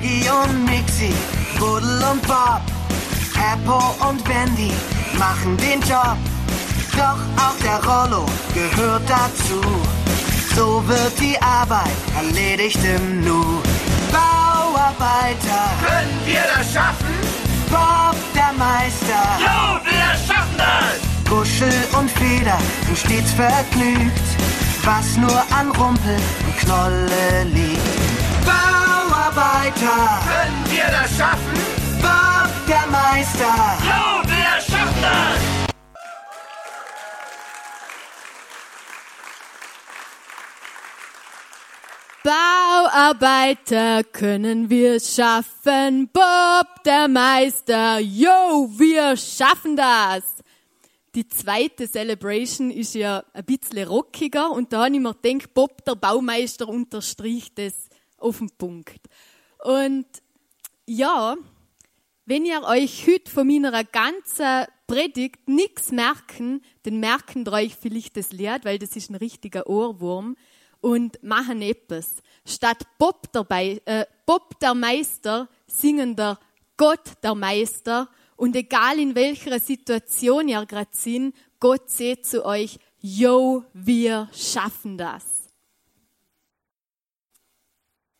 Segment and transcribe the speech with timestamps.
[0.00, 1.12] Shaggy und Mixi,
[1.58, 2.62] Buddel und Bob,
[3.34, 4.72] Apple und Wendy
[5.18, 6.16] machen den Job.
[6.92, 9.60] Doch auch der Rollo gehört dazu.
[10.56, 13.42] So wird die Arbeit erledigt im Nu.
[14.10, 17.14] Bauarbeiter, Können wir das schaffen?
[17.70, 19.22] Bob der Meister.
[19.38, 21.30] Jo, wir schaffen das!
[21.30, 24.20] Kuschel und Feder sind stets vergnügt,
[24.82, 28.09] was nur an Rumpel und Knolle liegt.
[29.30, 31.54] Bauarbeiter, Können wir das schaffen?
[32.02, 33.78] Bob der Meister.
[33.84, 35.40] Jo, wir schaffen das!
[42.24, 46.10] Bauarbeiter können wir schaffen.
[46.12, 50.24] Bob, der Meister, yo, wir schaffen das.
[51.14, 55.84] Die zweite Celebration ist ja ein bisschen rockiger und da habe ich mir gedacht, Bob,
[55.84, 57.89] der Baumeister, unterstricht das
[58.20, 59.00] auf den Punkt.
[59.64, 60.06] Und
[60.86, 61.36] ja,
[62.26, 68.32] wenn ihr euch heute von meiner ganzen Predigt nichts merken, dann merken euch vielleicht das
[68.32, 70.36] Lied, weil das ist ein richtiger Ohrwurm
[70.80, 72.16] und machen etwas.
[72.44, 76.38] Statt Bob der, Bei äh, Bob der Meister singen der
[76.76, 82.78] Gott der Meister und egal in welcher Situation ihr gerade sind, Gott sagt zu euch,
[83.00, 85.39] yo, wir schaffen das.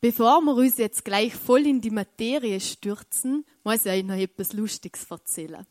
[0.03, 4.55] Bevor wir uns jetzt gleich voll in die Materie stürzen, muss ich euch noch etwas
[4.55, 5.67] Lustiges erzählen.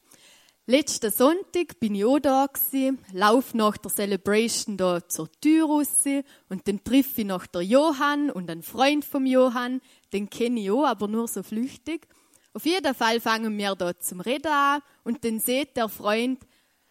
[0.68, 6.06] Letzten Sonntag bin ich auch da gewesen, lauf nach der Celebration da zur Tür raus
[6.48, 9.82] und dann triff ich noch der Johann und einen Freund vom Johann,
[10.14, 12.08] den kenne ich auch, aber nur so flüchtig.
[12.54, 16.40] Auf jeden Fall fangen wir da zum Reden an und dann sieht der Freund,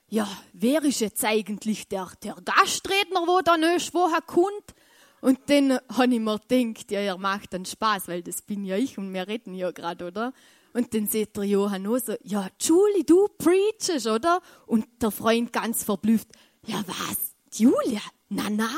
[0.08, 4.74] ja, wer ist jetzt eigentlich der, der Gastredner, wo da nicht woher kommt?
[5.20, 8.76] Und dann habe ich mir gedacht, ja, ihr macht dann Spaß, weil das bin ja
[8.76, 10.32] ich und wir reden ja gerade, oder?
[10.72, 14.40] Und dann sieht der Johann auch so, ja, Julie, du preachest, oder?
[14.66, 16.28] Und der Freund ganz verblüfft,
[16.66, 17.34] ja, was?
[17.58, 18.00] Julia?
[18.28, 18.68] Na, na,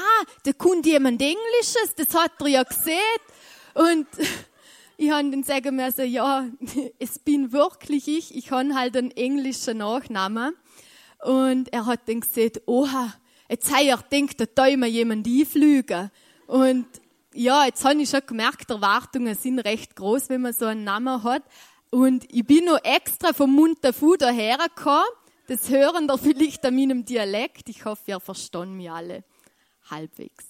[0.44, 2.96] da kommt jemand Englisches, das hat er ja gesehen.
[3.74, 4.06] Und
[4.96, 6.48] ich habe dann sagen müssen, ja,
[6.98, 10.54] es bin wirklich ich, ich habe halt einen englischen Nachnamen.
[11.24, 13.12] Und er hat dann gesagt, oha,
[13.48, 16.10] jetzt habe ich gedacht, da soll mir jemand einfliegen.
[16.50, 16.88] Und
[17.32, 21.22] ja, jetzt habe ich schon gemerkt, Erwartungen sind recht groß, wenn man so einen Namen
[21.22, 21.44] hat.
[21.90, 25.04] Und ich bin noch extra vom Munterfu daher gekommen.
[25.46, 27.68] Das hören da vielleicht an meinem Dialekt.
[27.68, 29.22] Ich hoffe, ihr versteht mich alle
[29.88, 30.44] halbwegs.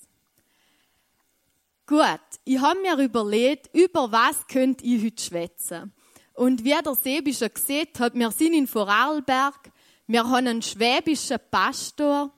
[1.85, 5.93] Gut, ich habe mir überlegt, über was könnt ich heute schwätzen.
[6.33, 9.71] Und wie der Sebi schon gesehen hat, wir sind in Vorarlberg,
[10.07, 12.33] wir haben einen schwäbischen Pastor.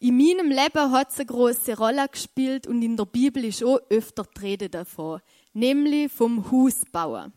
[0.00, 3.80] In meinem Leben hat es eine große Rolle gespielt und in der Bibel ist auch
[3.90, 5.20] öfter die Rede davon,
[5.52, 7.32] nämlich vom Hausbauen.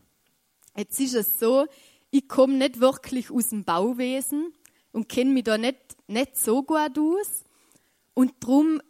[0.76, 1.66] Jetzt ist es so,
[2.12, 4.52] ich komme nicht wirklich aus dem Bauwesen
[4.92, 7.42] und kenne mich da nicht, nicht so gut aus.
[8.14, 8.80] Und darum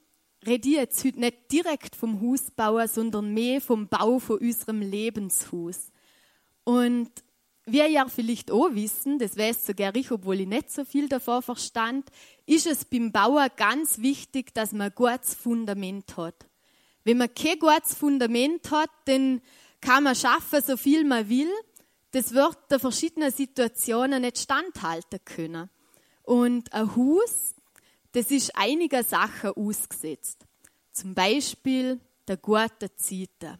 [0.47, 5.91] rede ich jetzt heute nicht direkt vom Hausbauen, sondern mehr vom Bau von unserem Lebenshaus.
[6.65, 7.11] Und
[7.65, 11.43] wie ihr vielleicht auch wissen, das weiß sogar ich, obwohl ich nicht so viel davon
[11.43, 12.09] verstand,
[12.45, 16.47] ist es beim Bauen ganz wichtig, dass man ein gutes Fundament hat.
[17.05, 19.41] Wenn man kein gutes Fundament hat, dann
[19.81, 21.51] kann man schaffen, so viel man will.
[22.11, 25.71] Das wird der verschiedenen Situationen nicht standhalten können.
[26.25, 27.55] Und ein Haus,
[28.13, 30.47] das ist einiger Sachen ausgesetzt.
[30.93, 33.59] Zum Beispiel der guten Zeiten.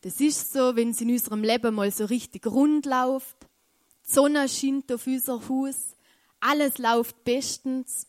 [0.00, 3.36] Das ist so, wenn es in unserem Leben mal so richtig rund läuft.
[4.06, 5.96] Die Sonne scheint auf unser Haus.
[6.40, 8.06] Alles läuft bestens.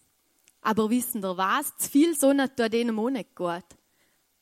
[0.61, 1.75] Aber wissen ihr was?
[1.77, 3.65] Zu viel Sonne tut denen auch nicht gut.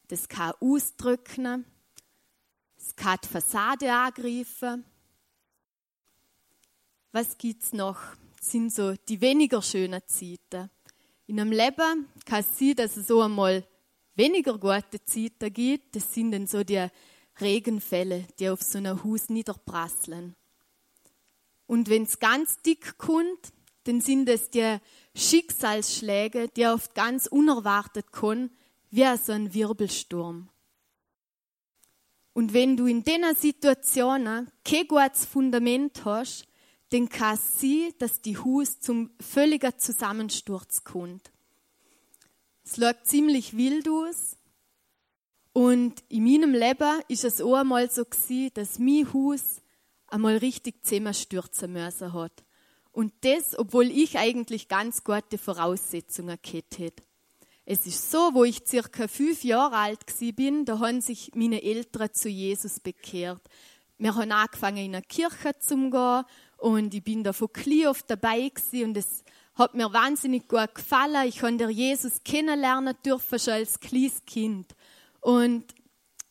[0.10, 1.66] Das kann ausdrücken.
[2.78, 4.84] Es kann die Fassade angreifen.
[7.12, 8.00] Was gibt's noch?
[8.38, 10.70] Das sind so die weniger schönen Zeiten.
[11.28, 13.66] In einem Leben kann es sein, dass es so einmal
[14.16, 15.96] weniger gute Zeiten gibt.
[15.96, 16.88] Das sind dann so die
[17.40, 20.36] Regenfälle, die auf so ein Haus niederprasseln.
[21.66, 23.54] Und wenn es ganz dick kommt,
[23.84, 24.78] dann sind es die
[25.16, 28.52] Schicksalsschläge, die oft ganz unerwartet kommen,
[28.90, 30.50] wie so ein Wirbelsturm.
[32.34, 36.48] Und wenn du in diesen Situationen kein gutes Fundament hast,
[36.90, 41.32] dann kann es sein, dass die Haus zum völligen Zusammensturz kommt.
[42.64, 44.37] Es schaut ziemlich wild aus.
[45.58, 49.64] Und in meinem Leben ist es auch einmal so gewesen, dass mein Haus
[50.06, 52.44] einmal richtig zusammenstürzen müssen hat.
[52.92, 57.02] Und das, obwohl ich eigentlich ganz gute Voraussetzungen gehabt hätte.
[57.66, 60.06] Es ist so, wo ich circa fünf Jahre alt
[60.36, 63.42] bin, da haben sich meine Eltern zu Jesus bekehrt.
[63.98, 66.24] Wir haben angefangen in eine Kirche zu gehen
[66.58, 69.24] und ich bin da von klein auf dabei gewesen und es
[69.56, 71.28] hat mir wahnsinnig gut gefallen.
[71.28, 74.76] Ich konnte Jesus kennenlernen dürfen schon als kleines Kind.
[75.28, 75.66] Und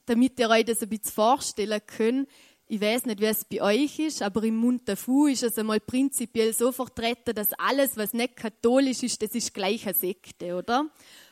[0.06, 2.31] damit ihr euch das ein bisschen vorstellen könnt,
[2.66, 6.54] ich weiß nicht, wie es bei euch ist, aber im Munterfu ist es einmal prinzipiell
[6.54, 10.88] so vertreten, dass alles, was nicht katholisch ist, das ist gleich eine Sekte, oder?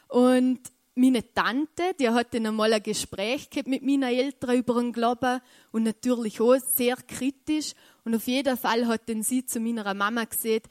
[0.08, 0.60] Und
[0.94, 5.40] meine Tante, die hat dann einmal ein Gespräch gehabt mit meinen Eltern über den Glauben
[5.72, 7.72] und natürlich auch sehr kritisch.
[8.04, 10.66] Und auf jeden Fall hat dann sie zu meiner Mama gesagt,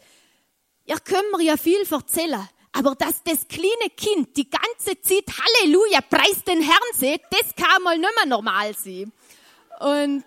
[0.86, 6.02] ihr könnt mir ja viel erzählen, aber dass das kleine Kind die ganze Zeit Halleluja,
[6.02, 9.12] preis den Herrn sieht, das kann mal nicht mehr normal sein.
[9.80, 10.24] Und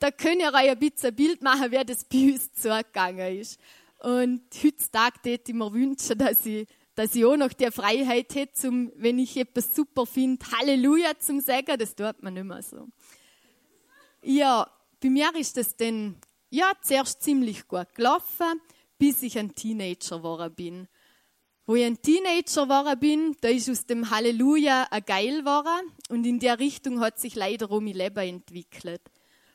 [0.00, 3.60] da könnt ihr euch ein bisschen ein Bild machen, wie das bei uns zugegangen ist.
[4.00, 6.66] Und heutzutage würde ich mir wünschen, dass ich,
[6.96, 11.40] dass ich auch noch die Freiheit hätte, zum, wenn ich etwas super finde, Halleluja zum
[11.40, 11.78] sagen.
[11.78, 12.88] Das tut man nicht mehr so.
[14.22, 14.68] Ja,
[15.00, 16.16] bei mir ist das dann,
[16.50, 18.60] ja, zuerst ziemlich gut gelaufen,
[18.98, 20.88] bis ich ein Teenager geworden bin.
[21.68, 26.24] Wo ich ein Teenager geworden bin, da ist aus dem Halleluja ein Geil geworden und
[26.24, 29.02] in der Richtung hat sich leider auch mein Leben entwickelt.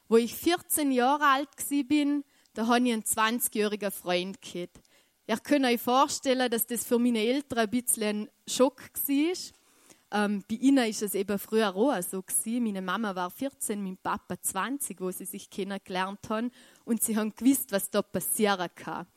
[0.10, 1.48] Wo ich 14 Jahre alt
[1.88, 4.82] bin, da habe ich einen 20-jährigen Freund gehabt.
[5.26, 10.26] Ihr könnt euch vorstellen, dass das für meine Eltern ein bisschen ein Schock war.
[10.26, 12.66] Ähm, bei ihnen ist es eben früher auch so gewesen.
[12.66, 16.52] Meine Mama war 14, mein Papa 20, wo sie sich kennengelernt haben.
[16.84, 19.08] Und sie haben gewusst, was da passieren kann.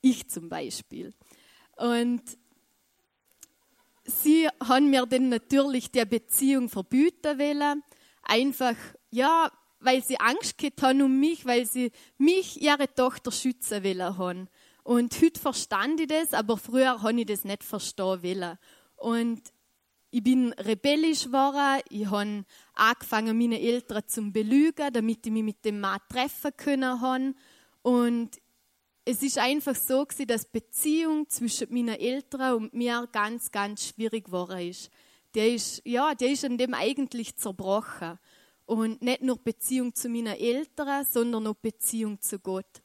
[0.00, 1.12] Ich zum Beispiel.
[1.78, 2.22] Und
[4.04, 7.82] sie haben mir dann natürlich die Beziehung verbieten wollen.
[8.22, 8.76] Einfach,
[9.10, 14.18] ja, weil sie Angst gehabt haben um mich, weil sie mich, ihre Tochter, schützen wollen
[14.18, 14.48] haben.
[14.82, 18.58] Und heute verstand ich das, aber früher habe ich das nicht verstehen wollen.
[18.96, 19.42] Und
[20.10, 22.44] ich bin rebellisch geworden, ich habe
[22.74, 27.34] angefangen, meine Eltern zu belügen, damit ich mich mit dem Mann treffen können.
[27.82, 28.30] Und
[29.10, 33.86] es ist einfach so gewesen, dass die Beziehung zwischen meinen Eltern und mir ganz, ganz
[33.86, 34.90] schwierig geworden ist.
[35.34, 38.18] Der ist, ja, der ist an dem eigentlich zerbrochen.
[38.66, 42.82] Und nicht nur Beziehung zu meinen Eltern, sondern auch Beziehung zu Gott.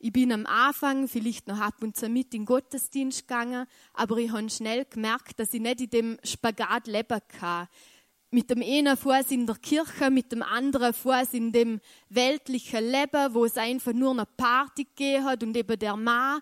[0.00, 3.64] Ich bin am Anfang vielleicht noch ab und zu mit in den Gottesdienst gegangen,
[3.94, 7.68] aber ich habe schnell gemerkt, dass ich nicht in dem Spagat leben kann.
[8.30, 13.34] Mit dem einen Fuß in der Kirche, mit dem anderen Fuß in dem weltlichen Leben,
[13.34, 16.40] wo es einfach nur eine Party gegeben hat und eben der Mann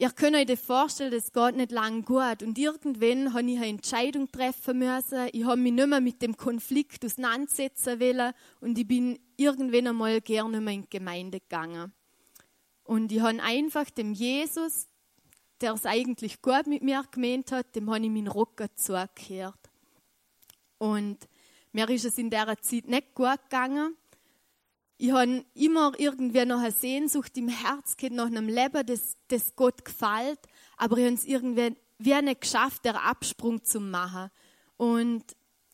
[0.00, 2.42] Ihr könnt euch das vorstellen, das geht nicht lang gut.
[2.42, 5.28] Und irgendwann habe ich eine Entscheidung treffen müssen.
[5.32, 8.32] Ich habe mich nicht mehr mit dem Konflikt auseinandersetzen wollen.
[8.62, 11.92] Und ich bin irgendwann einmal gerne mehr in die Gemeinde gegangen.
[12.84, 14.86] Und ich habe einfach dem Jesus,
[15.60, 19.59] der es eigentlich gut mit mir gemeint hat, dem habe ich meinen Rücken zugekehrt.
[20.80, 21.18] Und
[21.72, 23.96] mir ist es in dieser Zeit nicht gut gegangen.
[24.96, 29.54] Ich habe immer irgendwie noch eine Sehnsucht im Herz gehabt, nach einem Leben, das, das
[29.56, 30.40] Gott gefällt,
[30.76, 34.30] aber ich habe es irgendwie wie nicht geschafft, den Absprung zu machen.
[34.78, 35.24] Und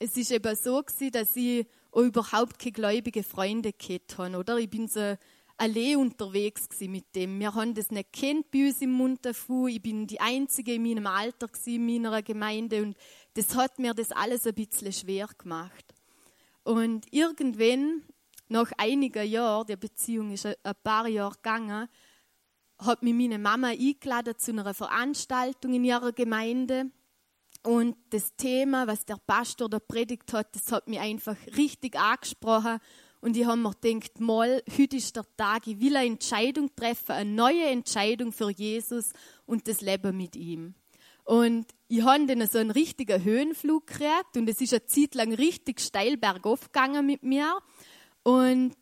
[0.00, 4.58] es ist eben so gewesen, dass ich auch überhaupt keine gläubige Freunde gehabt habe, oder?
[4.58, 5.16] Ich bin so
[5.56, 7.38] allein unterwegs mit dem.
[7.38, 9.68] Wir haben das nicht kennt bei uns im Munterfu.
[9.68, 12.96] Ich bin die Einzige in meinem Alter in meiner Gemeinde und
[13.36, 15.84] das hat mir das alles ein bisschen schwer gemacht.
[16.64, 18.02] Und irgendwann
[18.48, 21.88] nach einigen Jahren, die Beziehung ist ein paar Jahre gegangen,
[22.78, 26.90] hat mich meine Mama eingeladen zu einer Veranstaltung in ihrer Gemeinde.
[27.62, 32.78] Und das Thema, was der Pastor da predigt hat, das hat mich einfach richtig angesprochen.
[33.20, 37.12] Und ich habe mir gedacht, mal, heute ist der Tag, ich will eine Entscheidung treffen,
[37.12, 39.12] eine neue Entscheidung für Jesus
[39.44, 40.74] und das Leben mit ihm.
[41.26, 45.34] Und ich habe dann so einen richtigen Höhenflug gekriegt und es ist eine Zeit lang
[45.34, 47.58] richtig steil bergauf gegangen mit mir.
[48.22, 48.76] Und,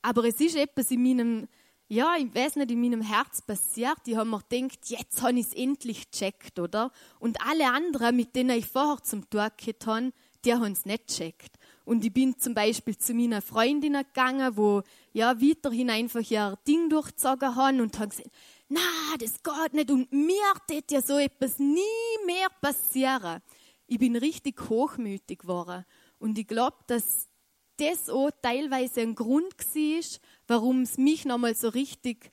[0.00, 1.48] aber es ist etwas in meinem,
[1.88, 3.98] ja, ich weiß nicht, in meinem Herz passiert.
[4.06, 6.92] Ich habe mir gedacht, jetzt habe ich es endlich gecheckt, oder?
[7.18, 10.12] Und alle anderen, mit denen ich vorher zum Tor gehabt habe,
[10.44, 11.56] die haben es nicht gecheckt.
[11.84, 16.88] Und ich bin zum Beispiel zu meiner Freundin gegangen, wo ja weiterhin einfach ihr Ding
[16.88, 18.30] durchgezogen haben und haben gesagt,
[18.74, 21.80] na, das geht nicht und mir wird ja so etwas nie
[22.26, 23.40] mehr passieren.
[23.86, 25.84] Ich bin richtig hochmütig geworden
[26.18, 27.28] und ich glaube, dass
[27.76, 32.32] das auch teilweise ein Grund war, warum es mich nochmal so richtig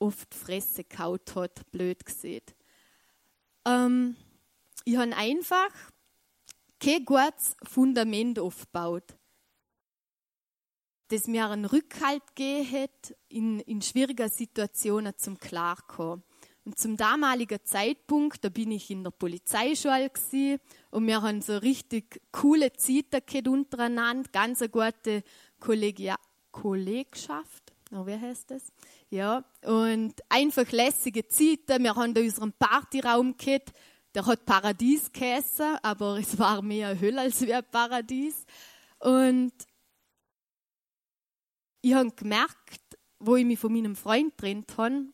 [0.00, 2.42] die Fresse kaut hat, blöd gesehen.
[3.64, 4.16] Ähm,
[4.84, 5.70] ich habe einfach
[6.80, 9.14] kein gutes Fundament aufgebaut,
[11.12, 16.22] das mir einen Rückhalt gegeben hat, in, in schwierigen Situationen zum Klarkommen.
[16.64, 20.10] Und zum damaligen Zeitpunkt, da bin ich in der Polizeischule
[20.90, 25.24] und wir haben so richtig coole Zeiten untereinander, ganz eine gute
[25.58, 26.16] Kollegia
[26.52, 28.72] Kollegschaft, oh, wie heißt das?
[29.10, 31.82] Ja, und einfach lässige Zeiten.
[31.82, 33.72] Wir haben da unseren Partyraum gehabt,
[34.14, 38.44] der hat Paradies geheißen, aber es war mehr Hölle als wie ein Paradies.
[38.98, 39.52] Und
[41.82, 42.80] ich habe gemerkt,
[43.18, 45.06] wo ich mich von meinem Freund trennt habe,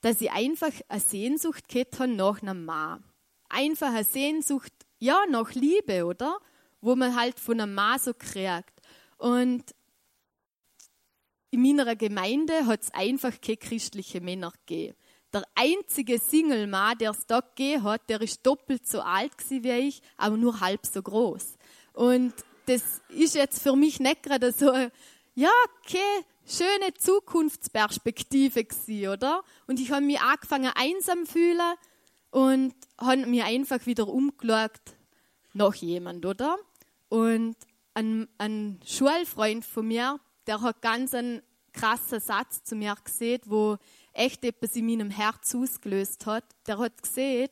[0.00, 3.04] dass ich einfach eine Sehnsucht gehabt habe nach einem Mann.
[3.48, 6.38] Einfach eine Sehnsucht, ja, nach Liebe, oder?
[6.80, 8.72] Wo man halt von einem Mann so kriegt.
[9.16, 9.64] Und
[11.50, 14.96] in meiner Gemeinde hat es einfach keine christliche Männer gegeben.
[15.32, 20.02] Der einzige Single-Mann, der es da gegeben hat, der ist doppelt so alt wie ich,
[20.16, 21.56] aber nur halb so groß.
[21.92, 22.34] Und
[22.66, 24.72] das ist jetzt für mich nicht gerade so,
[25.34, 29.42] ja, okay, schöne Zukunftsperspektive gewesen, oder?
[29.66, 31.74] Und ich habe mich angefangen einsam fühlen
[32.30, 34.96] und habe mir einfach wieder umgeschaut
[35.52, 36.56] nach jemand, oder?
[37.08, 37.56] Und
[37.94, 43.76] ein, ein Schulfreund von mir, der hat ganz einen krassen Satz zu mir gesehen, wo
[44.12, 46.44] echt etwas in meinem Herz ausgelöst hat.
[46.66, 47.48] Der hat gesehen,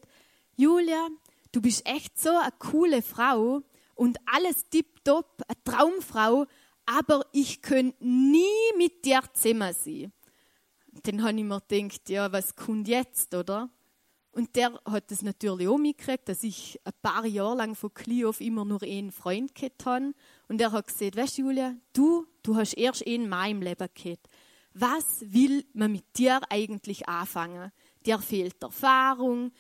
[0.57, 1.09] Julia,
[1.51, 3.63] du bist echt so eine coole Frau
[3.95, 6.47] und alles tipptopp, eine Traumfrau,
[6.87, 10.13] aber ich könnte nie mit dir zusammen sein.
[11.05, 13.71] Dann habe ich mir gedacht, ja, was kommt jetzt, oder?
[14.33, 18.25] Und der hat das natürlich auch mitgekriegt, dass ich ein paar Jahre lang von klein
[18.25, 20.15] auf immer nur einen Freund gehabt habe.
[20.49, 23.89] Und er hat gesagt, weißt du, Julia, du, du hast erst einen Mann im Leben
[23.95, 24.29] gehabt.
[24.73, 27.73] Was will man mit dir eigentlich anfangen?
[28.07, 29.53] Dir fehlt Erfahrung.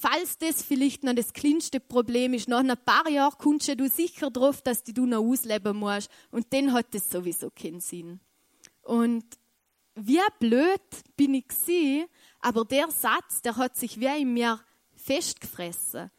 [0.00, 4.30] Falls das vielleicht noch das kleinste Problem ist, nach ein paar Jahren kommst du sicher
[4.30, 6.08] drauf, dass du noch ausleben musst.
[6.30, 8.20] Und dann hat das sowieso keinen Sinn.
[8.82, 9.24] Und
[9.96, 10.80] wie blöd
[11.16, 12.06] bin ich gewesen,
[12.38, 14.60] aber der Satz, der hat sich wie in mir
[14.94, 16.12] festgefressen.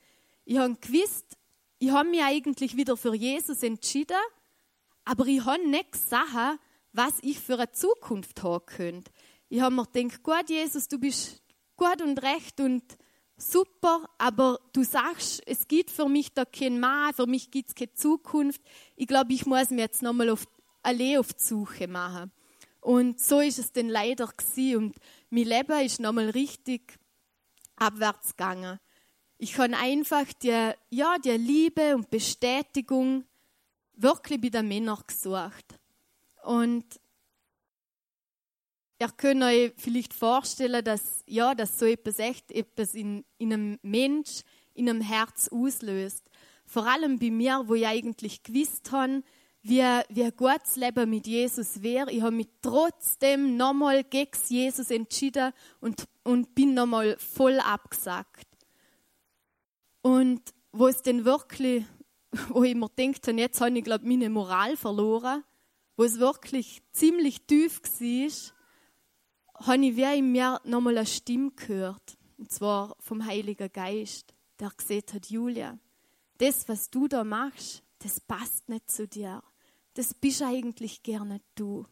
[0.43, 1.38] Ich habe gewusst,
[1.77, 4.19] ich habe mich eigentlich wieder für Jesus entschieden,
[5.05, 6.59] aber ich habe nicht gesagt,
[6.91, 9.09] was ich für eine Zukunft haben könnte.
[9.48, 11.41] Ich habe mir gedacht, Gott, Jesus, du bist
[11.77, 12.83] gut und recht und
[13.41, 17.75] super, aber du sagst, es gibt für mich da kein Mann, für mich gibt es
[17.75, 18.62] keine Zukunft.
[18.96, 20.46] Ich glaube, ich muss mir jetzt nochmal auf,
[20.84, 22.31] allein auf die Suche machen.
[22.81, 24.77] Und so ist es dann leider gewesen.
[24.77, 24.96] Und
[25.29, 26.98] mein Leben ist nochmal richtig
[27.75, 28.79] abwärts gegangen.
[29.38, 33.25] Ich habe einfach die, ja, die Liebe und Bestätigung
[33.93, 35.79] wirklich bei den Männern gesucht.
[36.43, 36.86] Und
[39.00, 43.79] ihr könnt euch vielleicht vorstellen, dass, ja, dass so etwas echt etwas in, in einem
[43.82, 44.41] Mensch,
[44.74, 46.29] in einem Herz auslöst.
[46.65, 49.24] Vor allem bei mir, wo ich eigentlich gewusst habe,
[49.62, 52.12] wie, wie ein gutes Leben mit Jesus wäre.
[52.12, 55.51] Ich habe mich trotzdem nochmal gegen Jesus entschieden
[55.82, 58.48] und, und bin nochmal voll abgesagt.
[60.01, 60.41] Und
[60.72, 61.86] wo es denn wirklich,
[62.50, 65.44] wo ich mir denke, jetzt habe ich, glaube meine Moral verloren,
[65.98, 68.59] wo es wirklich ziemlich tief war,
[69.60, 72.18] habe ich wie in mir nochmal eine Stimme gehört.
[72.38, 75.78] Und zwar vom Heiligen Geist, der gesagt hat, Julia,
[76.38, 79.44] das, was du da machst, das passt nicht zu dir
[80.00, 81.86] das bist eigentlich gerne du.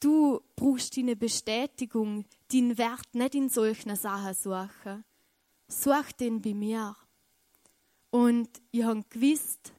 [0.00, 5.04] Du brauchst deine Bestätigung, deinen Wert nicht in solchen Sachen suchen.
[5.66, 6.94] Such den bei mir.
[8.10, 9.72] Und ich habe gewusst,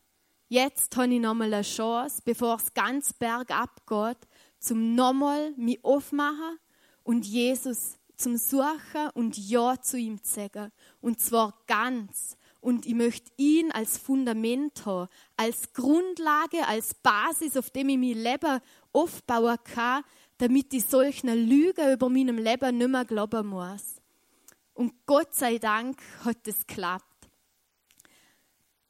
[0.47, 6.57] jetzt habe ich nochmal eine Chance, bevor es ganz bergab geht, zum nochmal mich aufmachen
[7.03, 10.71] und Jesus zum Suchen und Ja zu ihm zu sagen.
[11.01, 17.71] Und zwar ganz und ich möchte ihn als Fundament haben, als Grundlage, als Basis, auf
[17.71, 18.61] dem ich mein Leben
[18.93, 20.03] aufbauen kann,
[20.37, 23.95] damit ich solchen Lügen über meinem Leben nicht mehr glauben muss.
[24.73, 27.05] Und Gott sei Dank hat es geklappt.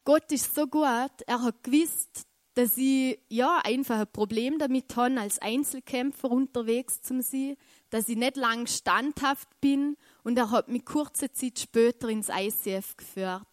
[0.03, 5.19] Gott ist so gut, er hat gewusst, dass ich ja einfach ein Problem damit habe,
[5.19, 7.55] als Einzelkämpfer unterwegs zu sein,
[7.91, 12.97] dass ich nicht lang standhaft bin und er hat mich kurze Zeit später ins ICF
[12.97, 13.47] geführt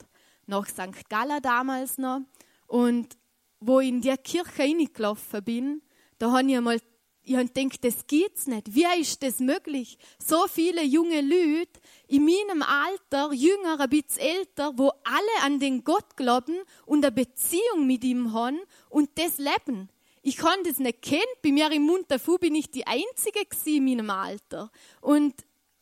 [0.47, 1.09] nach St.
[1.09, 2.23] Gala damals noch.
[2.67, 3.19] Und
[3.61, 5.83] wo ich in die Kirche reingelaufen bin,
[6.19, 6.81] da habe ich einmal
[7.29, 8.75] ich habe gedacht, das geht's nicht.
[8.75, 9.99] Wie ist das möglich?
[10.19, 15.85] So viele junge Leute in meinem Alter, jünger, ein bisschen älter, wo alle an den
[15.85, 19.91] Gott glauben und eine Beziehung mit ihm haben und das leben.
[20.29, 21.23] Ich kann das nicht kennen.
[21.43, 24.71] Bei mir im Munterfu bin ich die Einzige in meinem Alter.
[25.01, 25.35] Und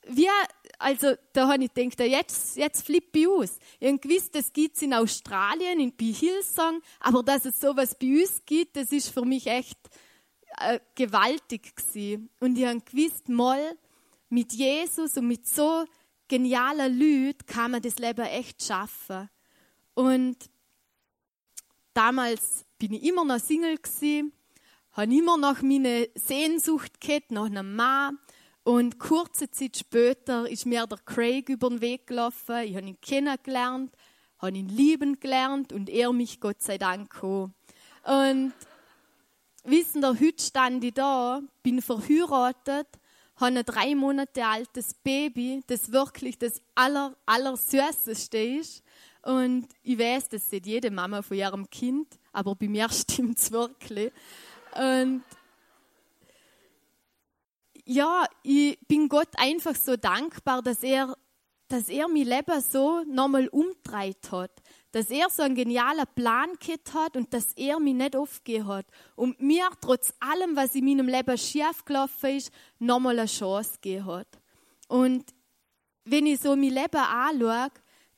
[0.05, 0.31] wir,
[0.79, 3.59] also da habe ich gedacht, jetzt, jetzt flippe ich aus.
[3.81, 7.97] Ich habe gewusst, das gibt es in Australien, in bei Hillsong, aber dass es sowas
[7.99, 9.81] bei uns gibt, das ist für mich echt
[10.59, 12.31] äh, gewaltig gewesen.
[12.39, 13.77] Und ich habe gewusst, mal,
[14.29, 15.87] mit Jesus und mit so
[16.29, 19.29] genialer Lüd kann man das Leben echt schaffen.
[19.95, 20.37] Und
[21.95, 24.33] damals bin ich immer noch Single gewesen,
[24.97, 28.19] habe immer noch meine Sehnsucht gehabt nach einem Mann.
[28.65, 32.65] Und kurze Zeit später ist mir der Craig über den Weg gelaufen.
[32.65, 33.95] Ich habe ihn kennengelernt,
[34.39, 37.51] habe ihn lieben gelernt und er mich Gott sei Dank auch.
[38.05, 38.55] Und
[39.65, 42.89] wissen der heute stand ich da, bin verheiratet,
[43.37, 48.83] habe ein drei Monate altes Baby, das wirklich das aller, aller süßeste ist.
[49.23, 53.53] Und ich weiß, das sieht jede Mama von ihrem Kind, aber bei mir stimmt es
[53.53, 54.11] wirklich.
[54.75, 55.23] Und
[57.87, 61.17] ja, ich bin Gott einfach so dankbar, dass er,
[61.69, 64.51] dass er mein Leben so nochmal umdreht hat.
[64.91, 68.87] Dass er so einen genialen Plan gehabt hat und dass er mich nicht aufgegeben hat.
[69.15, 74.07] Und mir trotz allem, was in meinem Leben schief gelaufen ist, nochmal eine Chance gegeben
[74.07, 74.29] hat.
[74.89, 75.25] Und
[76.05, 77.69] wenn ich so mein Leben anschaue,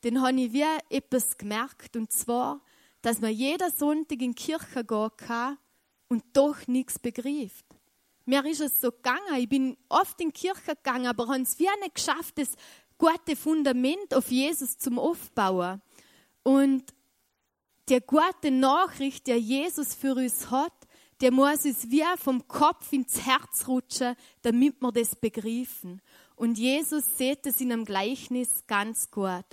[0.02, 1.97] dann habe ich wie etwas gemerkt.
[1.97, 2.61] Und zwar,
[3.02, 5.59] dass man jeden Sonntag in die Kirche gehen kann
[6.08, 7.64] und doch nichts begreift.
[8.24, 11.58] Mir ist es so gegangen, ich bin oft in die Kirche gegangen, aber habe es
[11.58, 12.50] wie nicht geschafft, das
[12.98, 15.80] gute Fundament auf Jesus zum Aufbauen.
[16.42, 16.84] Und
[17.88, 20.72] der gute Nachricht, der Jesus für uns hat,
[21.20, 26.00] der muss uns wie vom Kopf ins Herz rutschen, damit wir das begreifen.
[26.36, 29.46] Und Jesus sieht es in einem Gleichnis ganz gut.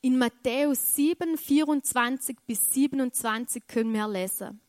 [0.00, 4.60] In Matthäus 7, 24 bis 27 können wir lesen.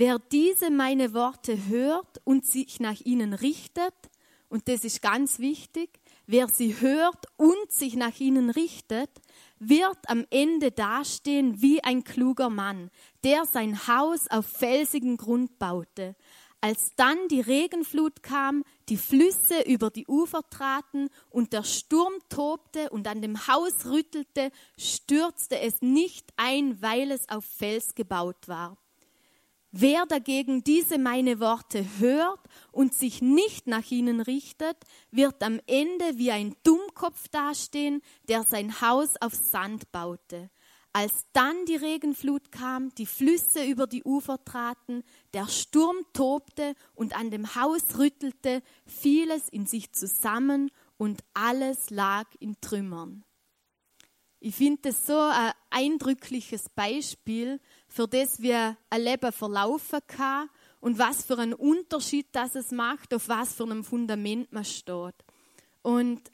[0.00, 3.94] Wer diese meine Worte hört und sich nach ihnen richtet,
[4.48, 5.90] und das ist ganz wichtig,
[6.24, 9.10] wer sie hört und sich nach ihnen richtet,
[9.58, 12.92] wird am Ende dastehen wie ein kluger Mann,
[13.24, 16.14] der sein Haus auf felsigen Grund baute.
[16.60, 22.90] Als dann die Regenflut kam, die Flüsse über die Ufer traten und der Sturm tobte
[22.90, 28.78] und an dem Haus rüttelte, stürzte es nicht ein, weil es auf Fels gebaut war.
[29.80, 32.40] Wer dagegen diese meine Worte hört
[32.72, 34.76] und sich nicht nach ihnen richtet,
[35.12, 40.50] wird am Ende wie ein Dummkopf dastehen, der sein Haus auf Sand baute.
[40.92, 47.16] Als dann die Regenflut kam, die Flüsse über die Ufer traten, der Sturm tobte und
[47.16, 53.24] an dem Haus rüttelte, fiel es in sich zusammen und alles lag in Trümmern.
[54.40, 60.98] Ich finde das so ein eindrückliches Beispiel für das, wie ein Leben verlaufen kann und
[60.98, 65.14] was für einen Unterschied das es macht, auf was für einem Fundament man steht.
[65.82, 66.30] Und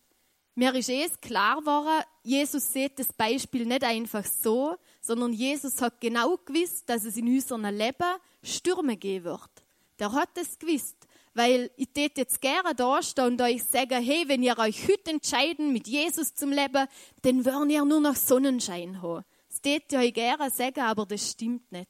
[0.56, 6.00] mir ist eh klar geworden, Jesus sieht das Beispiel nicht einfach so, sondern Jesus hat
[6.00, 9.50] genau gewusst, dass es in unserem Leben Stürme geben wird.
[9.98, 10.96] Der hat es gewusst.
[11.36, 15.10] Weil ich tät jetzt gerne da stehen und euch sagen, hey, wenn ihr euch heute
[15.10, 16.86] entscheiden, mit Jesus zum Leben,
[17.22, 19.24] dann wollen ihr nur noch Sonnenschein haben.
[19.54, 21.88] Das tät ich euch gerne sagen, aber das stimmt nicht.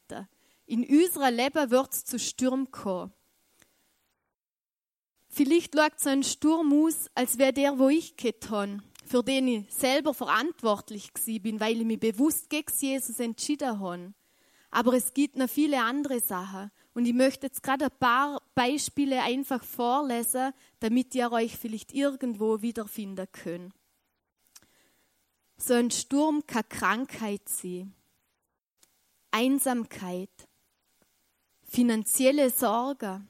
[0.67, 3.11] In unserem Leben wird es zu Sturm kommen.
[5.29, 9.49] Vielleicht schaut so ein Sturm aus, als wäre der, wo ich gehabt habe, für den
[9.49, 14.13] ich selber verantwortlich bin, weil ich mich bewusst gegen Jesus entschieden habe.
[14.71, 16.71] Aber es gibt noch viele andere Sachen.
[16.93, 22.61] Und ich möchte jetzt gerade ein paar Beispiele einfach vorlesen, damit ihr euch vielleicht irgendwo
[22.61, 23.73] wiederfinden könnt.
[25.57, 27.95] So ein Sturm kann Krankheit sein,
[29.31, 30.31] Einsamkeit,
[31.63, 33.27] finanzielle Sorge,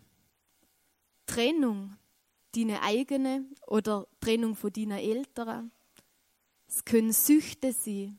[1.26, 1.96] Trennung,
[2.54, 5.70] deine eigene oder Trennung von deinen Eltern.
[6.66, 8.18] Es können Süchte sein,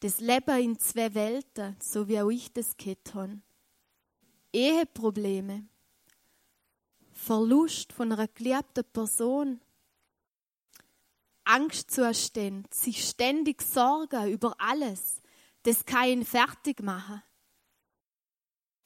[0.00, 3.40] das Leben in zwei Welten, so wie auch ich das gehabt habe.
[4.52, 5.66] Eheprobleme,
[7.12, 9.60] Verlust von einer geliebten Person,
[11.50, 15.20] Angstzustände, sich ständig Sorgen über alles,
[15.64, 17.22] das kann ihn fertig machen.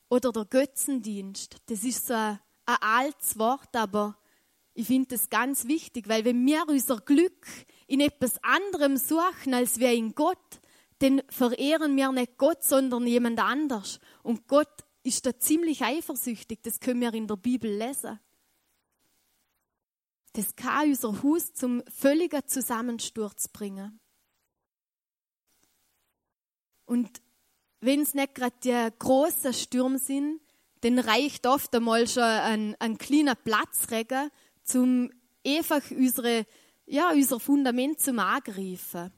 [0.09, 4.19] Oder der Götzendienst, das ist so ein, ein altes Wort, aber
[4.73, 7.47] ich finde das ganz wichtig, weil wenn wir unser Glück
[7.87, 10.61] in etwas anderem suchen als wir in Gott,
[10.99, 14.01] dann verehren wir nicht Gott, sondern jemand anders.
[14.23, 16.61] Und Gott ist da ziemlich eifersüchtig.
[16.63, 18.19] Das können wir in der Bibel lesen.
[20.35, 23.99] Das kann unser Haus zum völligen Zusammensturz bringen.
[26.87, 27.23] Und
[27.81, 30.41] wenn es nicht gerade die großen Stürme sind,
[30.83, 34.31] dann reicht oft einmal schon ein, ein kleiner Platzregen,
[34.65, 35.11] zum
[35.47, 36.47] einfach unsere,
[36.87, 39.13] ja, unser Fundament zum Angreifen.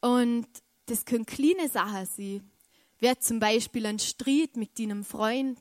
[0.00, 0.48] Und
[0.86, 2.50] das können kleine Sachen sein
[3.00, 5.58] wie zum Beispiel ein Streit mit deinem Freund,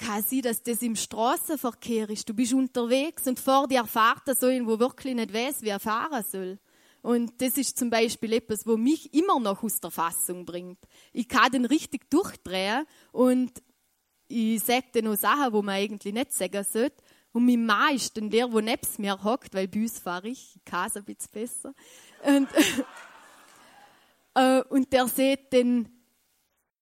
[0.00, 2.28] kann sein, dass das im Straßenverkehr ist.
[2.28, 5.78] Du bist unterwegs und vor dir fährt so ein, wo wirklich nicht weiß, wie er
[5.78, 6.58] fahren soll.
[7.02, 10.78] Und das ist zum Beispiel etwas, wo mich immer noch aus der Fassung bringt.
[11.12, 13.62] Ich kann den richtig durchdrehen und
[14.28, 17.02] ich sage dann noch Sachen, wo man eigentlich nicht sagen sollte.
[17.32, 20.56] Und mein Mann ist dann der, der neben mir hockt, weil bei uns fahre ich,
[20.56, 21.74] ich kann es ein bisschen besser.
[22.22, 22.48] Und,
[24.34, 25.88] äh, und der sagt dann,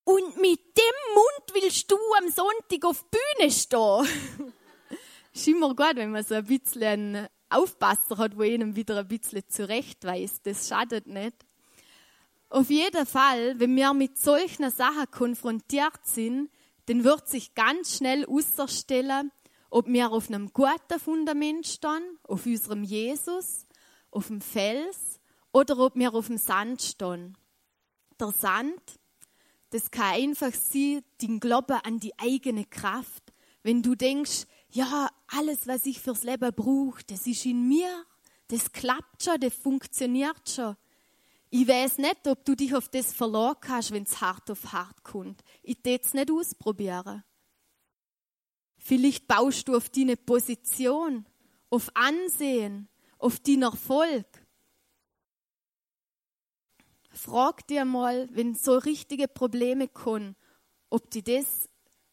[0.08, 4.52] und mit dem Mund willst du am Sonntag auf die Bühne stehen.
[5.34, 9.06] ist immer gut, wenn man so ein bisschen einen Aufpasser hat, wo einem wieder ein
[9.06, 10.46] bisschen zurechtweist.
[10.46, 11.36] Das schadet nicht.
[12.48, 16.50] Auf jeden Fall, wenn wir mit solchen Sachen konfrontiert sind,
[16.86, 19.30] dann wird sich ganz schnell herausstellen,
[19.68, 23.66] ob wir auf einem guten Fundament stehen, auf unserem Jesus,
[24.10, 25.20] auf dem Fels
[25.52, 27.36] oder ob wir auf dem Sand stehen.
[28.18, 28.97] Der Sand,
[29.70, 33.22] das kann einfach sein, den Glauben an die eigene Kraft.
[33.62, 38.04] Wenn du denkst, ja, alles, was ich fürs Leben brauche, das ist in mir,
[38.48, 40.76] das klappt schon, das funktioniert schon.
[41.50, 45.02] Ich weiß nicht, ob du dich auf das verlassen kannst, wenn es hart auf hart
[45.02, 45.42] kommt.
[45.62, 47.24] Ich tät es nicht ausprobieren.
[48.76, 51.26] Vielleicht baust du auf deine Position,
[51.70, 54.26] auf Ansehen, auf deinen Erfolg.
[57.18, 60.36] Frag dir mal, wenn so richtige Probleme kommen,
[60.88, 61.68] ob die das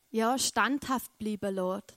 [0.09, 1.95] ja standhaft bleiben lässt.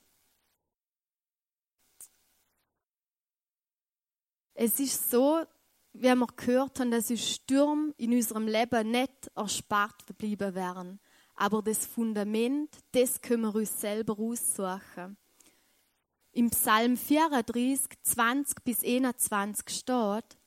[4.53, 5.42] Es ist so,
[5.94, 11.01] wie wir gehört haben, dass uns Stürme in unserem Leben nicht erspart geblieben wären.
[11.35, 15.16] Aber das Fundament, das können wir uns selber aussuchen.
[16.33, 20.38] Im Psalm 34, 20 bis 21 steht,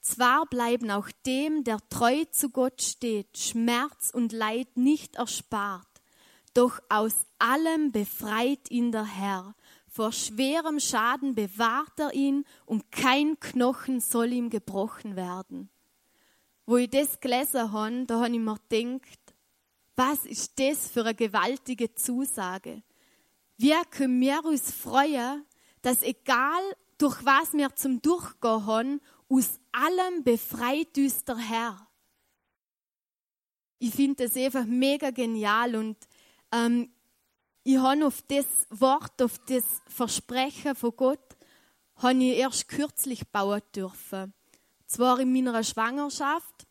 [0.00, 5.86] zwar bleiben auch dem, der treu zu Gott steht, Schmerz und Leid nicht erspart,
[6.54, 9.54] doch aus allem befreit ihn der Herr.
[9.88, 15.68] Vor schwerem Schaden bewahrt er ihn und kein Knochen soll ihm gebrochen werden.
[16.64, 19.34] Wo ich das gelesen habe, da habe ich mir gedacht,
[19.96, 22.82] was ist das für eine gewaltige Zusage?
[23.56, 25.44] Wir können wir uns freuen,
[25.82, 26.62] dass egal
[26.96, 31.88] durch was wir zum Durchgehen haben, aus allem befreit uns der Herr.
[33.78, 35.96] Ich finde das einfach mega genial und
[36.52, 36.92] ähm,
[37.62, 41.36] ich habe auf das Wort, auf das Versprechen von Gott,
[41.96, 44.34] habe ich erst kürzlich bauen dürfen.
[44.86, 46.66] Zwar in meiner Schwangerschaft,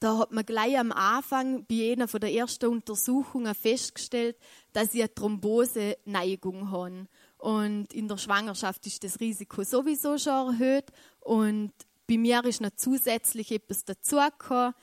[0.00, 4.36] da hat man gleich am Anfang bei einer von der ersten Untersuchungen festgestellt,
[4.72, 7.08] dass ich eine Thrombose-Neigung habe.
[7.38, 10.86] Und in der Schwangerschaft ist das Risiko sowieso schon erhöht.
[11.20, 11.72] Und
[12.06, 14.74] bei mir ist noch zusätzlich etwas dazugekommen,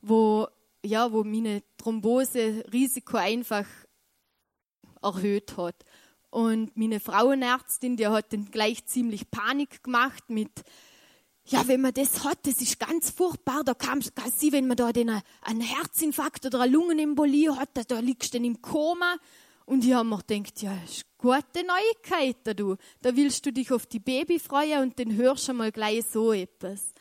[0.00, 0.46] wo,
[0.84, 3.66] ja, wo meine Thrombose-Risiko einfach
[5.02, 5.84] erhöht hat.
[6.30, 10.50] Und meine Frauenärztin, die hat dann gleich ziemlich Panik gemacht mit,
[11.46, 13.64] ja, wenn man das hat, das ist ganz furchtbar.
[13.64, 14.02] Da kann,
[14.36, 18.38] sie, wenn man da den, einen Herzinfarkt oder eine Lungenembolie hat, da, da liegst du
[18.38, 19.16] dann im Koma.
[19.68, 22.76] Und ich habe mir gedacht, ja, ist gute Neuigkeiten, du.
[23.02, 26.32] Da willst du dich auf die Baby freuen und dann hörst du mal gleich so
[26.32, 26.94] etwas.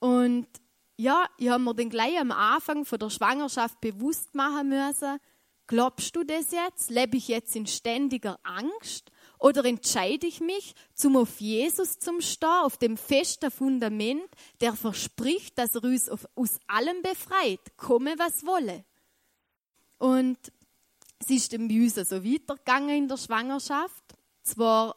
[0.00, 0.48] Und
[0.96, 5.20] ja, ich habe mir dann gleich am Anfang von der Schwangerschaft bewusst machen müssen,
[5.68, 6.90] glaubst du das jetzt?
[6.90, 9.12] Lebe ich jetzt in ständiger Angst?
[9.38, 14.28] Oder entscheide ich mich, zum auf Jesus zum stehen, auf dem festen Fundament,
[14.60, 18.84] der verspricht, dass er uns aus allem befreit, komme was wolle.
[19.98, 20.38] Und
[21.20, 24.04] es ist dann bei uns so weitergegangen in der Schwangerschaft.
[24.42, 24.96] Zwar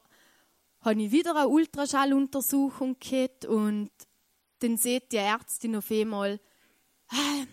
[0.82, 3.92] habe ich wieder eine Ultraschalluntersuchung gehabt und
[4.60, 6.40] dann sieht die Ärztin auf einmal,
[7.10, 7.46] ah,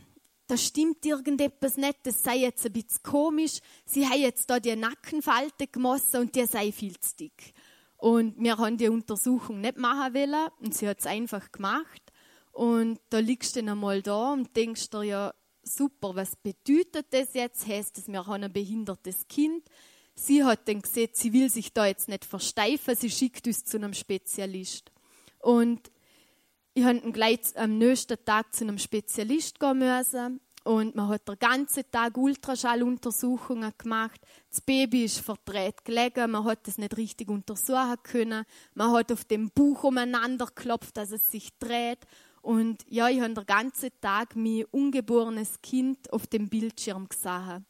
[0.46, 3.60] da stimmt irgendetwas nicht, das sei jetzt ein bisschen komisch.
[3.84, 7.52] Sie haben jetzt da die Nackenfalte gemossen und die sei viel zu dick.
[7.98, 12.02] Und wir haben die Untersuchung nicht machen wollen und sie hat es einfach gemacht.
[12.52, 15.34] Und da liegst du dann einmal da und denkst dir ja,
[15.68, 17.66] super, was bedeutet das jetzt?
[17.66, 19.64] Heißt das, wir haben ein behindertes Kind?
[20.14, 23.76] Sie hat dann gesehen, sie will sich da jetzt nicht versteifen, sie schickt uns zu
[23.76, 24.90] einem Spezialist.
[25.38, 25.92] Und
[26.74, 30.40] ich musste gleich am nächsten Tag zu einem Spezialist gehen müssen.
[30.64, 34.20] Und man hat den ganzen Tag Ultraschalluntersuchungen gemacht.
[34.50, 38.44] Das Baby ist verdreht gelegen, man hat es nicht richtig untersuchen können.
[38.74, 42.00] Man hat auf dem Buch umeinander geklopft, dass es sich dreht.
[42.48, 47.66] Und ja, ich habe den ganzen Tag mein ungeborenes Kind auf dem Bildschirm gesehen.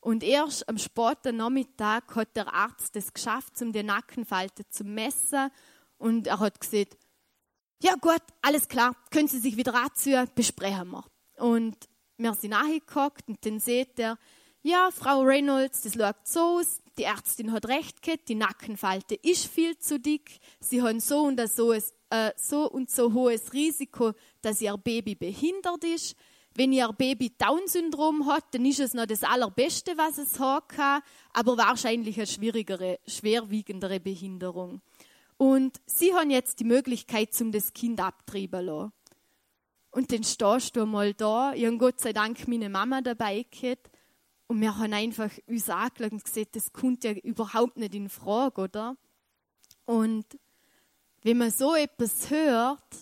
[0.00, 5.52] Und erst am späten Nachmittag hat der Arzt es geschafft, um die Nackenfalte zu messen.
[5.96, 6.96] Und er hat gesagt,
[7.80, 11.04] ja gut, alles klar, können Sie sich wieder anziehen, besprechen wir.
[11.36, 11.76] Und
[12.18, 14.18] wir sind nachgeguckt und dann sieht er,
[14.60, 19.46] ja, Frau Reynolds, das schaut so aus, die Ärztin hat recht gehabt, die Nackenfalte ist
[19.46, 21.82] viel zu dick, sie haben so und so, äh,
[22.36, 26.16] so und so hohes Risiko, dass ihr Baby behindert ist.
[26.54, 31.02] Wenn ihr Baby Down-Syndrom hat, dann ist es noch das Allerbeste, was es haben kann,
[31.34, 34.80] aber wahrscheinlich eine schwierigere, schwerwiegendere Behinderung.
[35.36, 38.92] Und sie haben jetzt die Möglichkeit, zum das Kind abtreiben lassen.
[39.90, 41.52] Und dann stehst du mal da.
[41.54, 43.90] Ich habe Gott sei Dank meine Mama dabei gehabt.
[44.48, 48.60] Und wir haben einfach uns angeschaut und gesagt, das kommt ja überhaupt nicht in Frage,
[48.60, 48.96] oder?
[49.84, 50.24] Und
[51.22, 52.96] wenn man so etwas hört,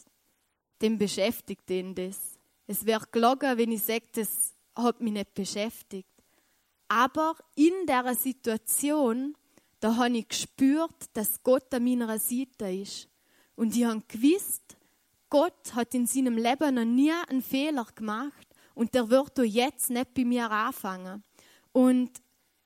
[0.78, 2.38] dann beschäftigt ihn das.
[2.66, 6.08] Es wäre gelogen, wenn ich sage, das hat mich nicht beschäftigt.
[6.88, 9.36] Aber in der Situation,
[9.80, 13.08] da habe ich gespürt, dass Gott an meiner Seite ist.
[13.56, 14.76] Und ich habe gewusst,
[15.28, 19.90] Gott hat in seinem Leben noch nie einen Fehler gemacht und der wird auch jetzt
[19.90, 21.22] nicht bei mir anfangen.
[21.74, 22.12] Und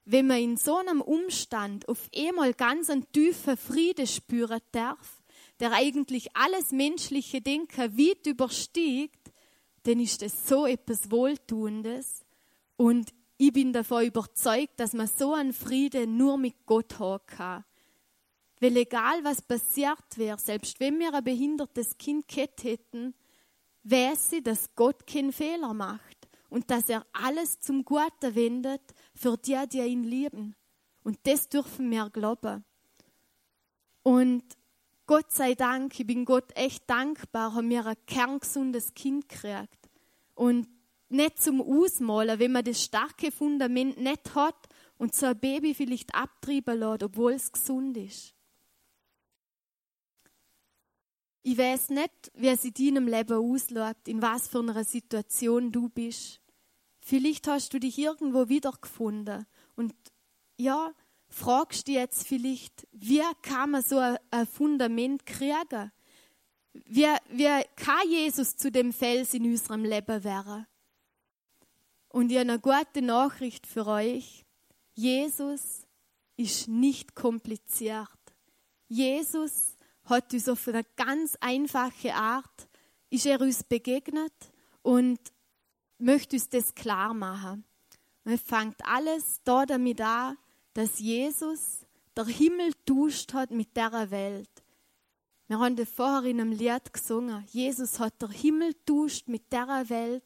[0.05, 5.23] wenn man in so einem Umstand auf einmal ganz einen tiefen Frieden spüren darf,
[5.61, 9.33] der eigentlich alles menschliche Denken weit übersteigt,
[9.85, 12.27] dann ist es so etwas Wohltuendes.
[12.77, 17.65] Und ich bin davon überzeugt, dass man so einen Frieden nur mit Gott haben kann.
[18.61, 23.15] Weil egal was passiert wäre, selbst wenn wir ein behindertes Kind gehabt hätten,
[23.85, 28.83] weiß sie, dass Gott keinen Fehler macht und dass er alles zum Guten wendet
[29.19, 30.55] für die, die ihn lieben.
[31.03, 32.65] Und das dürfen wir glauben.
[34.03, 34.45] Und
[35.07, 39.89] Gott sei Dank, ich bin Gott echt dankbar, haben wir ein kerngesundes Kind gekriegt
[40.35, 40.69] und
[41.09, 46.15] nicht zum Ausmalen, wenn man das starke Fundament nicht hat und so ein Baby vielleicht
[46.15, 48.35] abtreiben lässt, obwohl es gesund ist.
[51.43, 55.89] Ich weiß nicht, wie es in deinem Leben ausschaut, in was für einer Situation du
[55.89, 56.43] bist.
[57.09, 59.95] Vielleicht hast du dich irgendwo wiedergefunden und
[60.59, 60.93] ja,
[61.31, 65.91] fragst du jetzt vielleicht, wie kann man so ein Fundament kriegen?
[66.75, 70.67] Wie, wie kann Jesus zu dem Fels in unserem Leben werden?
[72.11, 74.45] Und ich habe eine gute Nachricht für euch.
[74.93, 75.87] Jesus
[76.37, 78.19] ist nicht kompliziert.
[78.87, 82.69] Jesus hat uns auf eine ganz einfache Art,
[83.09, 84.35] ist er uns begegnet
[84.83, 85.19] und
[85.99, 87.65] möchte uns das klar machen.
[88.25, 90.37] Es fängt alles da damit an,
[90.75, 94.51] dass Jesus der Himmel duscht hat mit der Welt.
[95.47, 97.45] Wir haben das vorher in einem Lied gesungen.
[97.51, 100.25] Jesus hat der Himmel duscht mit der Welt,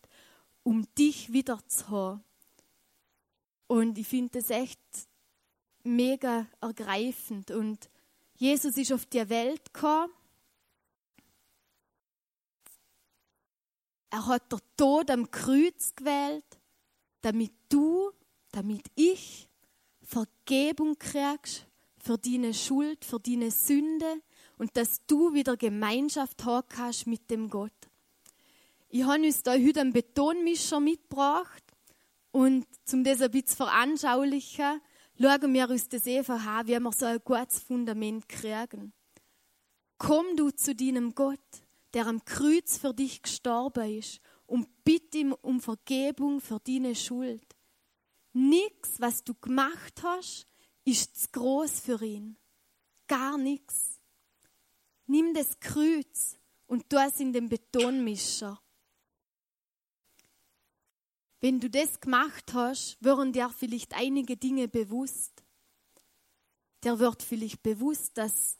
[0.65, 2.25] um dich wieder zu haben.
[3.69, 4.81] Und ich finde das echt
[5.85, 7.53] mega ergreifend.
[7.53, 7.89] Und
[8.35, 10.13] Jesus ist auf die Welt gekommen.
[14.13, 16.45] Er hat der Tod am Kreuz gewählt,
[17.23, 18.11] damit du,
[18.51, 19.49] damit ich
[20.03, 24.21] Vergebung kriegst für deine Schuld, für deine Sünde,
[24.59, 27.73] und dass du wieder Gemeinschaft haben kannst mit dem Gott.
[28.91, 31.65] Ich habe uns da heute einen Betonmischer mitgebracht
[32.33, 34.83] und zum das ein bisschen veranschaulichen,
[35.19, 38.93] schauen wir uns das einfach an, wie wir so ein gutes Fundament kriegen.
[39.97, 41.41] Komm du zu deinem Gott,
[41.95, 47.57] der am Kreuz für dich gestorben ist und bitte ihm um Vergebung für deine Schuld.
[48.33, 50.47] Nichts, was du gemacht hast,
[50.85, 52.37] ist zu groß für ihn.
[53.07, 54.01] Gar nichts.
[55.07, 58.59] Nimm das Kreuz und tu es in den Betonmischer.
[61.41, 65.43] Wenn du das gemacht hast, würden dir vielleicht einige Dinge bewusst.
[66.85, 68.59] Dir wird vielleicht bewusst, dass,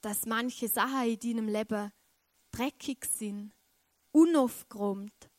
[0.00, 1.92] dass manche Sachen in deinem Leben
[2.52, 3.52] dreckig sind,
[4.12, 5.30] unaufgeräumt.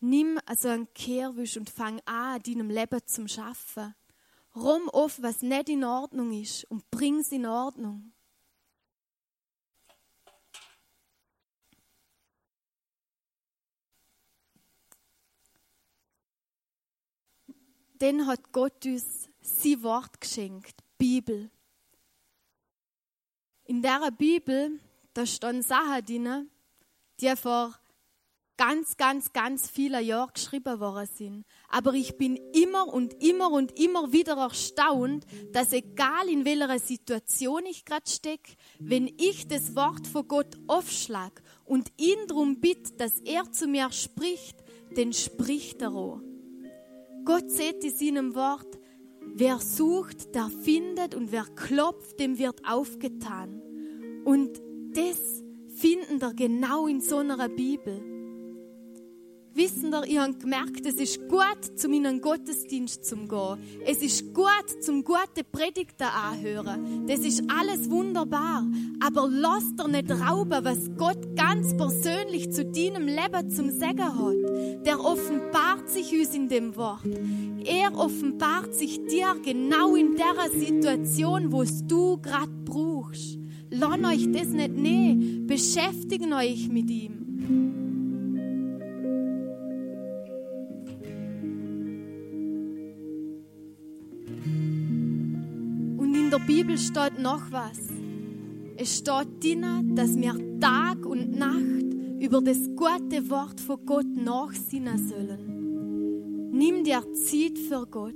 [0.00, 3.94] Nimm also einen Kehrwisch und fang an, deinem Leben zu schaffen.
[4.56, 8.12] Rum auf, was nicht in Ordnung ist und bring's in Ordnung.
[18.02, 21.48] dann hat Gott uns sein Wort geschenkt, Bibel.
[23.64, 24.80] In der Bibel,
[25.14, 26.50] da stehen Sachen drin,
[27.20, 27.74] die vor
[28.56, 31.44] ganz, ganz, ganz vielen Jahren geschrieben worden sind.
[31.68, 37.64] Aber ich bin immer und immer und immer wieder erstaunt, dass egal in welcher Situation
[37.66, 43.20] ich gerade stecke, wenn ich das Wort von Gott aufschlag und ihn darum bitte, dass
[43.20, 44.62] er zu mir spricht,
[44.94, 46.20] dann spricht er auch.
[47.24, 48.78] Gott sagt in seinem Wort,
[49.34, 53.60] wer sucht, der findet und wer klopft, dem wird aufgetan.
[54.24, 54.60] Und
[54.94, 55.42] das
[55.76, 58.12] finden wir genau in so einer Bibel.
[59.54, 63.58] Wissen wir, ich habe gemerkt, es ist gut, zu meinem Gottesdienst zu gehen.
[63.84, 67.06] Es ist gut, zum gute Predigten anhören.
[67.06, 68.64] Das ist alles wunderbar.
[69.04, 74.86] Aber lass dir nicht rauben, was Gott ganz persönlich zu deinem Leben zum Sagen hat.
[74.86, 77.04] Der offenbart sich uns in dem Wort.
[77.64, 83.41] Er offenbart sich dir genau in der Situation, wo du gerade brauchst.
[83.74, 85.46] Lasst euch das nicht nehmen.
[85.46, 87.12] Beschäftigt euch mit ihm.
[95.96, 97.78] Und in der Bibel steht noch was.
[98.76, 104.98] Es steht drin, dass wir Tag und Nacht über das gute Wort von Gott nachsinnen
[105.08, 106.50] sollen.
[106.52, 108.14] Nimm dir Zeit für Gott.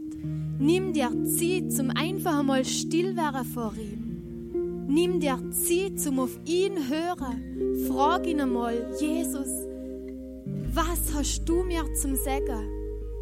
[0.58, 4.05] Nimm dir Zeit zum einfach mal still werden vor ihm.
[4.88, 7.86] Nimm dir Zeit zum auf ihn hören.
[7.88, 9.48] Frag ihn einmal, Jesus,
[10.72, 12.68] was hast du mir zum Sagen?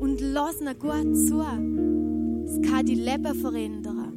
[0.01, 1.41] Und lass ihn gut zu.
[2.45, 4.13] Es kann die Leben verändern.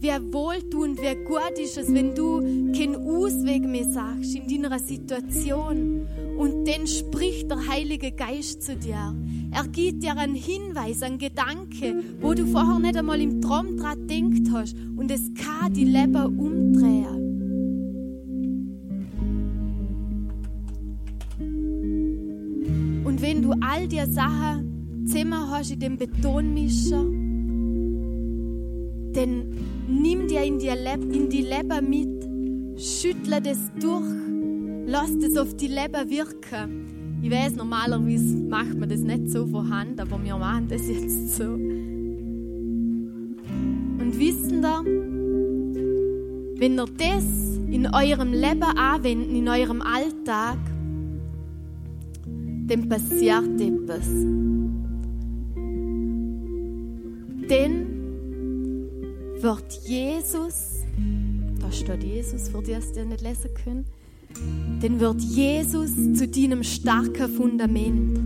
[0.00, 2.40] Wie wohltuend, wie gut ist es, wenn du
[2.72, 5.99] keinen Ausweg mehr sagst in deiner Situation.
[6.40, 9.14] Und dann spricht der Heilige Geist zu dir.
[9.50, 14.06] Er gibt dir einen Hinweis, einen Gedanke, wo du vorher nicht einmal im Traum dran
[14.06, 14.74] denkt hast.
[14.96, 17.26] Und es kann die Leben umdrehen.
[23.04, 27.04] Und wenn du all die Sachen zusammen hast in dem Betonmischer,
[29.12, 29.44] dann
[29.88, 32.08] nimm dir in die Leber mit,
[32.80, 34.08] schüttle das durch,
[34.90, 37.20] lass das auf die Leber wirken.
[37.22, 41.44] Ich weiß, normalerweise macht man das nicht so vorhanden, aber wir machen das jetzt so.
[44.00, 44.82] Und wissen da,
[46.58, 47.24] wenn ihr das
[47.70, 50.58] in eurem Leben anwendet, in eurem Alltag,
[52.66, 54.08] dann passiert etwas.
[57.48, 57.86] Denn
[59.40, 60.84] wird Jesus,
[61.60, 63.84] da steht Jesus, für die es ihr nicht lesen können,
[64.80, 68.18] dann wird Jesus zu deinem starken Fundament.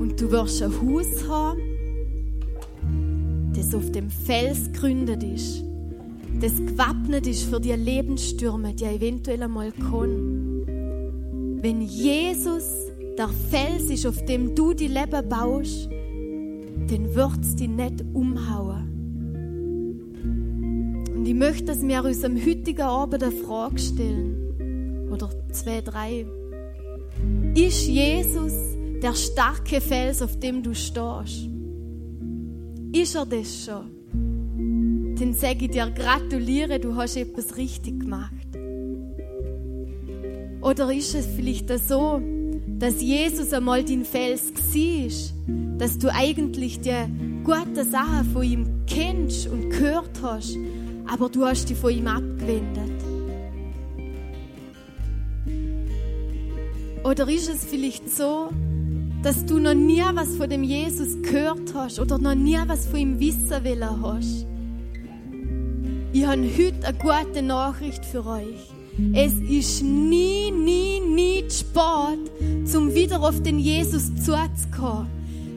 [0.00, 1.62] Und du wirst ein Haus haben,
[3.54, 5.64] das auf dem Fels gegründet ist,
[6.40, 10.66] das gewappnet ist für die Lebensstürme, die eventuell einmal kommen.
[11.62, 12.64] Wenn Jesus
[13.16, 15.88] der Fels ist, auf dem du die Leben baust,
[16.90, 18.88] dann wird es dich nicht umhauen.
[21.14, 25.08] Und ich möchte, dass wir uns am heutigen Abend eine Frage stellen.
[25.10, 26.26] Oder zwei, drei.
[27.54, 28.52] Ist Jesus
[29.02, 31.48] der starke Fels, auf dem du stehst?
[32.92, 35.16] Ist er das schon?
[35.18, 38.32] Dann sage ich dir, gratuliere, du hast etwas richtig gemacht.
[40.60, 42.20] Oder ist es vielleicht so,
[42.82, 46.90] dass Jesus einmal dein Fels war, dass du eigentlich die
[47.44, 50.56] guten Sachen von ihm kennst und gehört hast,
[51.06, 52.90] aber du hast dich von ihm abgewendet.
[57.04, 58.48] Oder ist es vielleicht so,
[59.22, 62.98] dass du noch nie was von dem Jesus gehört hast oder noch nie was von
[62.98, 64.44] ihm wissen will hast?
[66.12, 68.72] Ich habe heute eine gute Nachricht für euch.
[69.14, 75.06] Es ist nie, nie, nie zu spät, um wieder auf den Jesus zuzukommen.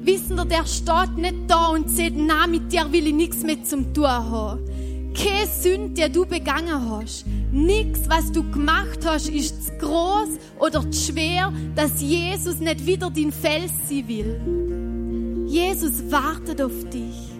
[0.03, 3.93] Wissen der steht nicht da und sagt, na, mit dir will ich nichts mehr zum
[3.93, 4.59] tun haben.
[5.15, 7.25] Keine Sünde, die du begangen hast.
[7.51, 13.09] Nichts, was du gemacht hast, ist zu groß oder zu schwer, dass Jesus nicht wieder
[13.09, 15.45] dein Fels sein will.
[15.47, 17.31] Jesus wartet auf dich.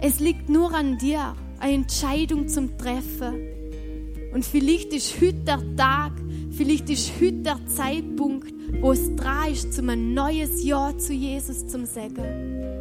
[0.00, 3.51] Es liegt nur an dir, eine Entscheidung zum Treffen.
[4.32, 6.12] Und vielleicht ist heute der Tag,
[6.50, 11.66] vielleicht ist heute der Zeitpunkt, wo es dran ist, zum ein neues Ja zu Jesus
[11.66, 12.72] zu sagen.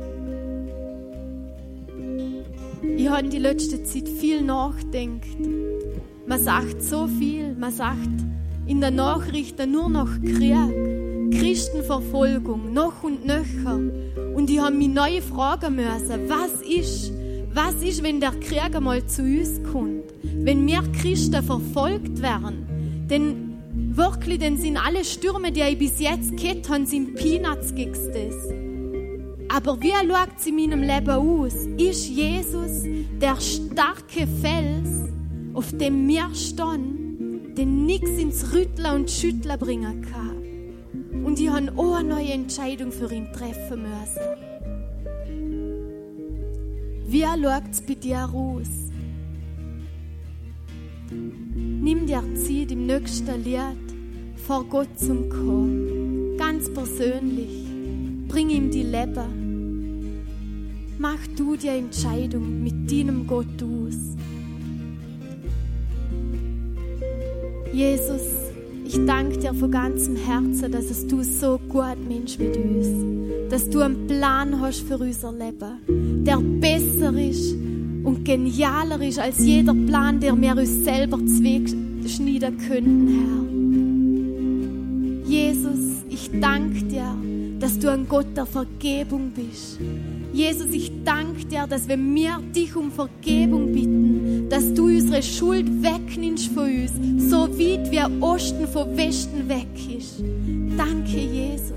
[2.97, 5.37] Ich habe in die letzte Zeit viel nachgedacht.
[6.25, 8.07] Man sagt so viel, man sagt
[8.65, 10.55] in den Nachrichten nur noch Krieg,
[11.31, 13.79] Christenverfolgung, noch und nöcher.
[14.35, 17.11] Und ich habe mich neu fragen müssen, was ist,
[17.53, 20.03] was ist, wenn der Krieg einmal zu uns kommt?
[20.23, 23.57] Wenn wir Christen verfolgt werden, denn
[23.95, 27.91] wirklich, dann sind alle Stürme, die ich bis jetzt gehabt habe, sind Peanuts gegen.
[29.53, 31.53] Aber wie schaut es in meinem Leben aus?
[31.77, 32.83] Ist Jesus
[33.21, 35.09] der starke Fels,
[35.53, 41.25] auf dem wir stehen, den nichts ins Rütteln und Schütteln bringen kann?
[41.25, 44.50] Und ich habe auch eine neue Entscheidung für ihn treffen müssen.
[47.11, 48.69] Wie schaut es bei dir aus?
[51.11, 56.37] Nimm dir Zeit im nächsten Lied vor Gott zum kommen.
[56.37, 57.67] Ganz persönlich.
[58.29, 60.21] Bring ihm die Leben.
[60.99, 64.15] Mach du die Entscheidung mit deinem Gott aus.
[67.73, 68.50] Jesus,
[68.93, 72.87] ich danke dir von ganzem Herzen, dass es du so gut Mensch mit uns,
[73.49, 77.53] dass du einen Plan hast für unser Leben, der besser ist
[78.03, 83.07] und genialer ist als jeder Plan, der wir uns selber schneiden könnten,
[85.23, 85.29] Herr.
[85.29, 87.15] Jesus, ich danke dir,
[87.61, 89.79] dass du ein Gott der Vergebung bist.
[90.33, 94.00] Jesus, ich danke dir, dass wenn wir dich um Vergebung bitten,
[94.49, 96.91] dass du unsere Schuld wegnimmst von uns,
[97.29, 99.67] so weit wie Osten vom Westen weg
[99.97, 100.23] ist.
[100.77, 101.71] Danke, Jesus.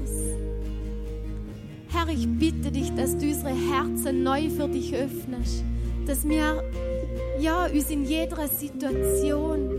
[1.89, 5.65] Herr, ich bitte dich, dass du unsere Herzen neu für dich öffnest,
[6.07, 6.63] dass wir
[7.41, 9.71] ja, uns in jeder Situation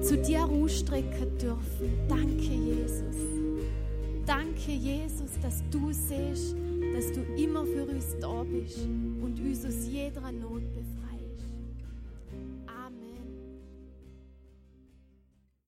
[0.00, 1.92] zu dir ausstrecken dürfen.
[2.08, 3.16] Danke, Jesus.
[4.26, 6.56] Danke, Jesus, dass du siehst,
[6.94, 8.86] dass du immer für uns da bist
[9.22, 10.59] und uns aus jeder Not